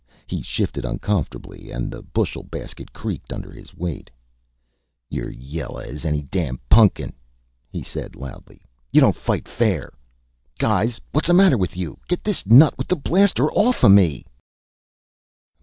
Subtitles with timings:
[0.25, 4.09] He shifted uncomfortably, and the bushel basket creaked under his weight.
[5.11, 7.13] "You're yella as any damn pun'kin!"
[7.69, 8.63] he said loudly.
[8.91, 9.93] "You don't fight fair!...
[10.57, 11.99] Guys what's the matter with you?
[12.07, 14.25] Get this nut with the blaster offa me!..."